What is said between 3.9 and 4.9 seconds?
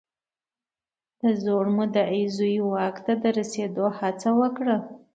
هڅه وکړه.